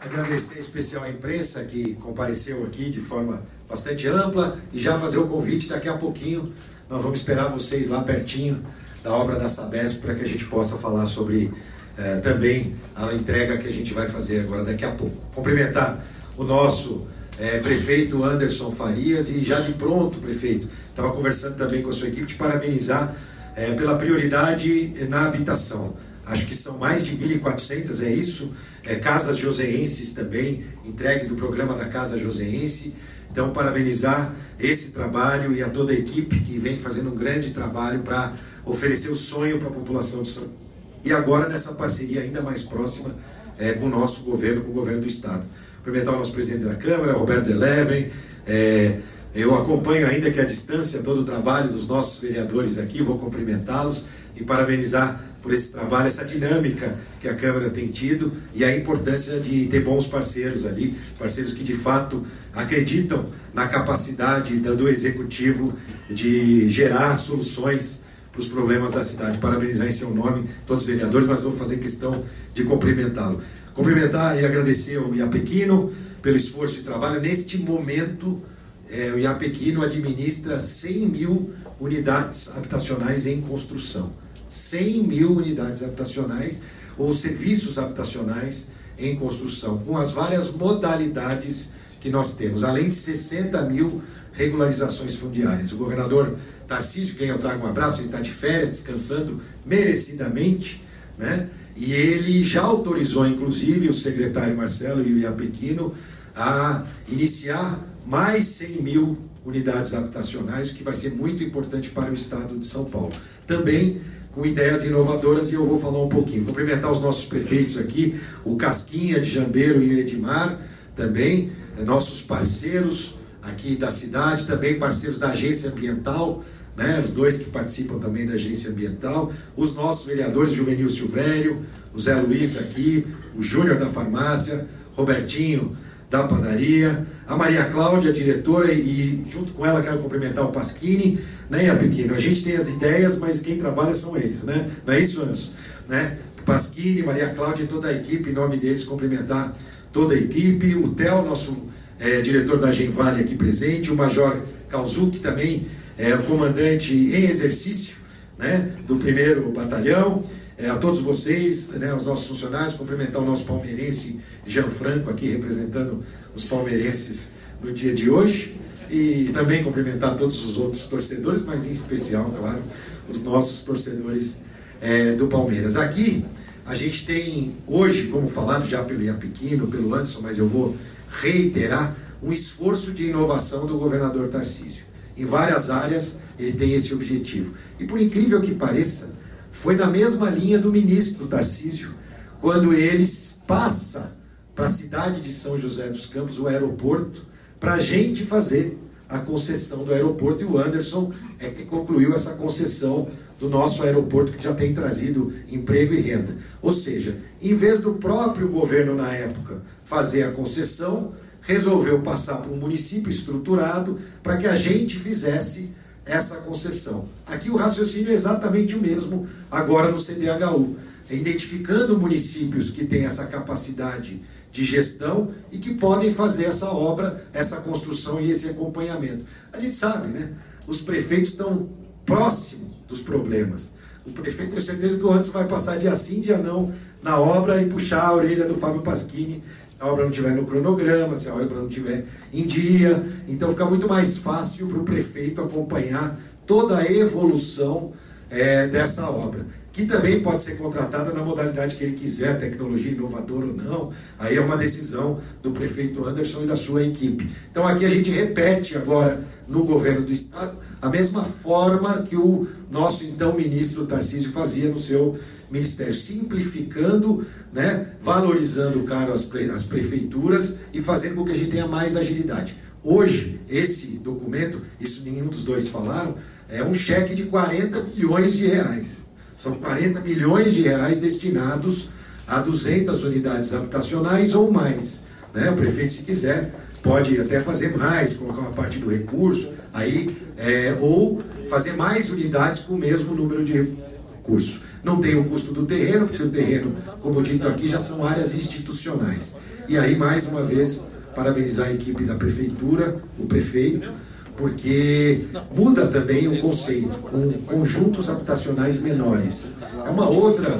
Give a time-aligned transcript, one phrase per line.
[0.00, 5.18] Agradecer em especial à imprensa que compareceu aqui de forma bastante ampla e já fazer
[5.18, 6.52] o convite daqui a pouquinho.
[6.88, 8.64] Nós vamos esperar vocês lá pertinho
[9.02, 11.50] da obra da Sabesp para que a gente possa falar sobre
[11.98, 15.16] eh, também a entrega que a gente vai fazer agora daqui a pouco.
[15.34, 15.98] Cumprimentar
[16.36, 17.06] o nosso
[17.38, 22.08] eh, prefeito Anderson Farias e já de pronto, prefeito, estava conversando também com a sua
[22.08, 23.12] equipe, te parabenizar
[23.56, 25.96] eh, pela prioridade na habitação.
[26.26, 28.52] Acho que são mais de 1.400, é isso?
[28.86, 32.94] É, Casas Joseenses também, entregue do programa da Casa Joseense.
[33.30, 38.00] Então, parabenizar esse trabalho e a toda a equipe que vem fazendo um grande trabalho
[38.00, 38.32] para
[38.64, 40.64] oferecer o sonho para a população de São Paulo.
[41.04, 43.14] E agora nessa parceria ainda mais próxima
[43.58, 45.44] é, com o nosso governo, com o governo do Estado.
[45.78, 48.08] Cumprimentar o nosso presidente da Câmara, Roberto Eleven.
[48.46, 48.98] É,
[49.34, 54.23] eu acompanho ainda que a distância todo o trabalho dos nossos vereadores aqui, vou cumprimentá-los
[54.36, 59.38] e parabenizar por esse trabalho, essa dinâmica que a Câmara tem tido e a importância
[59.38, 62.22] de ter bons parceiros ali, parceiros que de fato
[62.54, 65.72] acreditam na capacidade do Executivo
[66.08, 69.38] de gerar soluções para os problemas da cidade.
[69.38, 72.22] Parabenizar em seu nome todos os vereadores, mas vou fazer questão
[72.54, 73.38] de cumprimentá-lo.
[73.74, 77.20] Cumprimentar e agradecer ao Iapequino pelo esforço e trabalho.
[77.20, 78.42] Neste momento,
[78.90, 84.12] é, o Iapequino administra 100 mil unidades habitacionais em construção.
[84.48, 86.60] 100 mil unidades habitacionais
[86.96, 93.62] ou serviços habitacionais em construção, com as várias modalidades que nós temos, além de 60
[93.62, 94.00] mil
[94.32, 95.72] regularizações fundiárias.
[95.72, 96.36] O governador
[96.68, 100.82] Tarcísio, quem eu trago um abraço, ele está de férias, descansando merecidamente,
[101.18, 101.48] né?
[101.76, 105.92] E ele já autorizou, inclusive, o secretário Marcelo e o Iapequino
[106.36, 112.14] a iniciar mais 100 mil unidades habitacionais, o que vai ser muito importante para o
[112.14, 113.12] estado de São Paulo.
[113.46, 114.00] Também
[114.34, 116.44] com ideias inovadoras e eu vou falar um pouquinho.
[116.44, 120.58] Cumprimentar os nossos prefeitos aqui, o Casquinha de Jambeiro e o Edmar,
[120.94, 126.42] também, eh, nossos parceiros aqui da cidade, também parceiros da agência ambiental,
[126.76, 131.58] né, os dois que participam também da agência ambiental, os nossos vereadores, Juvenil Silvério,
[131.92, 135.76] o Zé Luiz aqui, o Júnior da farmácia, Robertinho
[136.10, 141.18] da padaria, a Maria Cláudia, diretora, e junto com ela quero cumprimentar o Pasquini,
[141.50, 142.14] né, Pequeno?
[142.14, 144.68] A gente tem as ideias, mas quem trabalha são eles, né?
[144.86, 145.54] Não é isso, Anso?
[145.88, 146.16] Né?
[146.44, 149.56] Pasquini, Maria Cláudia e toda a equipe, em nome deles, cumprimentar
[149.92, 151.64] toda a equipe, o Theo, nosso
[151.98, 154.36] é, diretor da Genvale aqui presente, o Major
[154.68, 155.66] Calzuc, também
[155.96, 157.96] é o comandante em exercício
[158.38, 160.24] né, do primeiro batalhão,
[160.56, 165.28] é, a todos vocês, né, os nossos funcionários, cumprimentar o nosso palmeirense Jean Franco aqui
[165.28, 166.00] representando
[166.34, 167.32] os palmeirenses
[167.62, 168.60] no dia de hoje
[168.90, 172.62] e também cumprimentar todos os outros torcedores, mas em especial, claro,
[173.08, 174.42] os nossos torcedores
[174.80, 175.76] é, do Palmeiras.
[175.76, 176.24] Aqui
[176.66, 180.76] a gente tem hoje, como falado já pelo Ian Pequeno, pelo Anderson, mas eu vou
[181.10, 184.84] reiterar, um esforço de inovação do governador Tarcísio.
[185.16, 187.52] Em várias áreas ele tem esse objetivo.
[187.78, 189.13] E por incrível que pareça,
[189.54, 191.94] foi na mesma linha do ministro Tarcísio,
[192.40, 193.08] quando ele
[193.46, 194.16] passa
[194.52, 197.24] para a cidade de São José dos Campos, o aeroporto,
[197.60, 198.76] para a gente fazer
[199.08, 204.32] a concessão do aeroporto e o Anderson é que concluiu essa concessão do nosso aeroporto
[204.32, 206.36] que já tem trazido emprego e renda.
[206.60, 212.50] Ou seja, em vez do próprio governo na época fazer a concessão, resolveu passar para
[212.50, 215.70] um município estruturado para que a gente fizesse
[216.06, 217.08] essa concessão.
[217.26, 220.76] Aqui o raciocínio é exatamente o mesmo agora no CDHU,
[221.10, 224.20] identificando municípios que têm essa capacidade
[224.50, 229.24] de gestão e que podem fazer essa obra, essa construção e esse acompanhamento.
[229.52, 230.32] A gente sabe, né?
[230.66, 231.68] Os prefeitos estão
[232.06, 233.72] próximos dos problemas.
[234.06, 236.72] O prefeito tem certeza que o Anderson vai passar dia sim, dia não
[237.02, 239.42] na obra e puxar a orelha do Fábio Pasquini
[239.84, 243.02] a obra não estiver no cronograma, se a obra não estiver em dia.
[243.28, 247.92] Então fica muito mais fácil para o prefeito acompanhar toda a evolução
[248.30, 253.46] é, dessa obra que também pode ser contratada na modalidade que ele quiser, tecnologia inovadora
[253.46, 253.90] ou não.
[254.20, 257.28] Aí é uma decisão do prefeito Anderson e da sua equipe.
[257.50, 262.46] Então aqui a gente repete agora no governo do estado a mesma forma que o
[262.70, 265.16] nosso então ministro Tarcísio fazia no seu
[265.54, 271.50] ministério, simplificando, né, valorizando caro as, pre, as prefeituras e fazendo com que a gente
[271.50, 272.56] tenha mais agilidade.
[272.82, 276.14] Hoje, esse documento, isso nenhum dos dois falaram,
[276.50, 279.04] é um cheque de 40 milhões de reais.
[279.34, 281.88] São 40 milhões de reais destinados
[282.26, 285.04] a 200 unidades habitacionais ou mais.
[285.32, 285.50] Né?
[285.50, 290.76] O prefeito, se quiser, pode até fazer mais, colocar uma parte do recurso, aí, é,
[290.80, 294.73] ou fazer mais unidades com o mesmo número de recursos.
[294.84, 298.34] Não tem o custo do terreno, porque o terreno, como dito aqui, já são áreas
[298.34, 299.36] institucionais.
[299.68, 303.90] E aí, mais uma vez, parabenizar a equipe da prefeitura, o prefeito,
[304.36, 305.20] porque
[305.54, 309.54] muda também o conceito, com conjuntos habitacionais menores.
[309.86, 310.50] É uma outra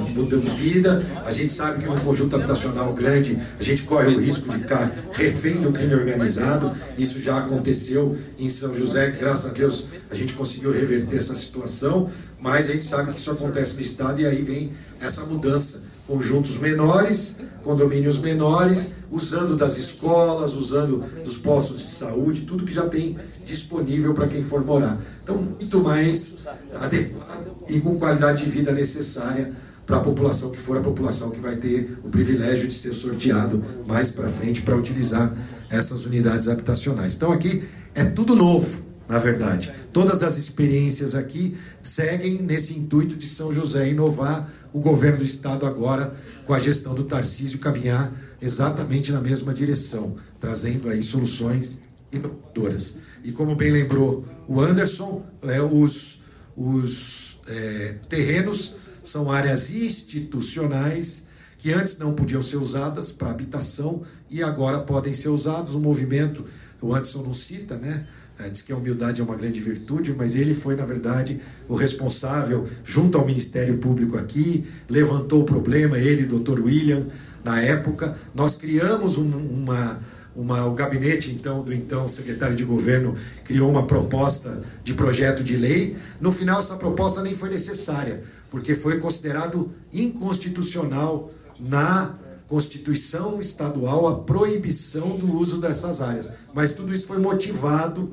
[0.55, 1.03] vida.
[1.25, 4.91] A gente sabe que num conjunto habitacional grande, a gente corre o risco de ficar
[5.11, 6.71] refém do crime organizado.
[6.97, 12.09] Isso já aconteceu em São José, graças a Deus a gente conseguiu reverter essa situação,
[12.45, 14.71] mas a gente sabe que isso acontece no Estado e aí vem
[15.01, 15.95] essa mudança.
[16.05, 22.87] Conjuntos menores, condomínios menores, usando das escolas, usando dos postos de saúde, tudo que já
[22.87, 24.95] tem disponível para quem for morar.
[25.23, 26.35] Então, muito mais
[26.75, 29.51] adequado e com qualidade de vida necessária
[29.83, 33.59] para a população que for a população que vai ter o privilégio de ser sorteado
[33.87, 35.35] mais para frente para utilizar
[35.71, 37.15] essas unidades habitacionais.
[37.15, 37.63] Então, aqui
[37.95, 39.71] é tudo novo na verdade.
[39.93, 45.65] Todas as experiências aqui seguem nesse intuito de São José inovar o governo do estado
[45.65, 46.13] agora
[46.45, 48.11] com a gestão do Tarcísio caminhar
[48.41, 51.79] exatamente na mesma direção, trazendo aí soluções
[52.11, 52.97] inovadoras.
[53.23, 56.19] E como bem lembrou o Anderson, é, os,
[56.55, 61.25] os é, terrenos são áreas institucionais
[61.57, 65.73] que antes não podiam ser usadas para habitação e agora podem ser usados.
[65.73, 66.45] O movimento,
[66.79, 68.05] o Anderson não cita, né?
[68.37, 71.39] É, diz que a humildade é uma grande virtude, mas ele foi, na verdade,
[71.69, 77.07] o responsável, junto ao Ministério Público aqui, levantou o problema, ele doutor William,
[77.45, 78.13] na época.
[78.33, 79.99] Nós criamos um, uma,
[80.35, 83.13] uma, o gabinete, então, do então secretário de governo,
[83.45, 85.95] criou uma proposta de projeto de lei.
[86.19, 92.17] No final, essa proposta nem foi necessária, porque foi considerado inconstitucional na
[92.47, 96.29] Constituição Estadual a proibição do uso dessas áreas.
[96.53, 98.11] Mas tudo isso foi motivado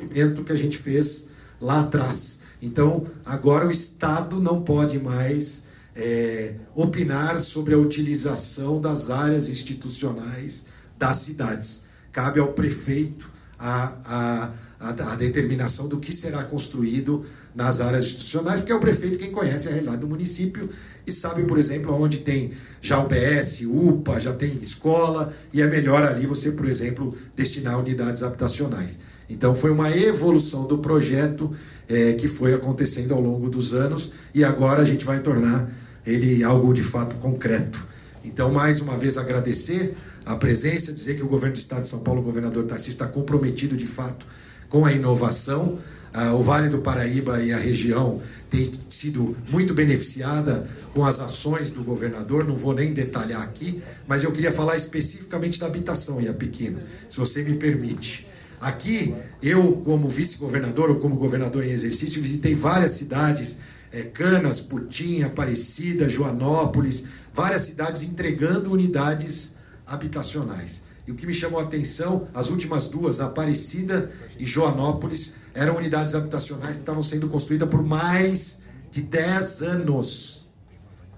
[0.00, 1.26] movimento que a gente fez
[1.60, 2.40] lá atrás.
[2.60, 10.64] Então, agora o Estado não pode mais é, opinar sobre a utilização das áreas institucionais
[10.98, 11.84] das cidades.
[12.12, 17.22] Cabe ao prefeito a, a, a, a, determinação do que será construído
[17.54, 20.68] nas áreas institucionais, porque é o prefeito quem conhece a realidade do município
[21.06, 22.50] e sabe, por exemplo, onde tem
[22.80, 28.22] já UBS, UPA, já tem escola, e é melhor ali você, por exemplo, destinar unidades
[28.22, 28.98] habitacionais.
[29.28, 31.50] Então foi uma evolução do projeto
[31.88, 35.70] é, que foi acontecendo ao longo dos anos e agora a gente vai tornar
[36.06, 37.92] ele algo de fato concreto.
[38.24, 39.94] Então, mais uma vez, agradecer
[40.24, 43.08] a presença, dizer que o governo do Estado de São Paulo, o governador Tarcísio, está
[43.08, 44.26] comprometido de fato
[44.68, 45.78] com a inovação.
[46.14, 48.20] Ah, o Vale do Paraíba e a região
[48.50, 54.22] têm sido muito beneficiada com as ações do governador, não vou nem detalhar aqui, mas
[54.22, 58.26] eu queria falar especificamente da habitação, Iapequino, se você me permite.
[58.60, 63.58] Aqui, eu, como vice-governador ou como governador em exercício, visitei várias cidades,
[63.90, 67.04] é, Canas, Putim, Aparecida, Joanópolis,
[67.34, 69.54] várias cidades entregando unidades
[69.86, 70.82] habitacionais.
[71.06, 76.14] E o que me chamou a atenção, as últimas duas, Aparecida e Joanópolis, eram unidades
[76.14, 80.48] habitacionais que estavam sendo construídas por mais de 10 anos.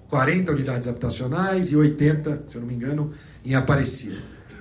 [0.08, 3.10] 40 unidades habitacionais e 80, se eu não me engano,
[3.44, 4.16] em Aparecida.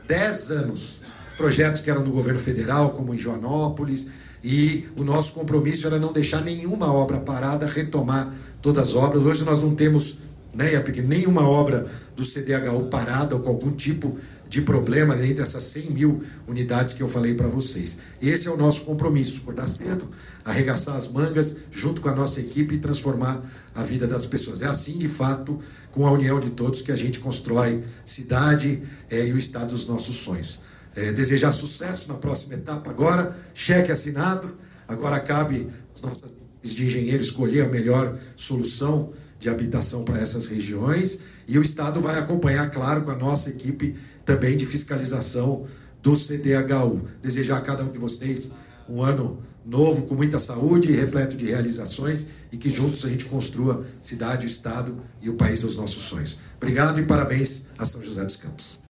[0.08, 1.02] 10 anos
[1.38, 6.12] projetos que eram do governo federal, como em Joanópolis, e o nosso compromisso era não
[6.12, 8.32] deixar nenhuma obra parada, retomar
[8.62, 9.24] todas as obras.
[9.24, 10.18] Hoje nós não temos
[10.54, 10.72] né,
[11.06, 11.86] nenhuma obra
[12.16, 14.16] do CDHU parada ou com algum tipo
[14.54, 17.98] de problema entre essas 100 mil unidades que eu falei para vocês.
[18.22, 20.08] Esse é o nosso compromisso, acordar cedo,
[20.46, 23.42] arregaçar as mangas junto com a nossa equipe e transformar
[23.74, 24.62] a vida das pessoas.
[24.62, 25.58] É assim, de fato,
[25.92, 28.80] com a união de todos que a gente constrói cidade
[29.10, 30.60] é, e o estado dos nossos sonhos
[30.96, 34.54] é, desejar sucesso na próxima etapa agora, cheque assinado,
[34.88, 41.33] agora cabe as nossas de engenheiro escolher a melhor solução de habitação para essas regiões
[41.48, 43.96] e o Estado vai acompanhar, claro, com a nossa equipe
[44.26, 45.66] também de fiscalização
[46.02, 47.02] do CDHU.
[47.22, 48.54] Desejar a cada um de vocês
[48.88, 53.26] um ano novo, com muita saúde e repleto de realizações e que juntos a gente
[53.26, 56.38] construa cidade, Estado e o país dos nossos sonhos.
[56.58, 58.93] Obrigado e parabéns a São José dos Campos.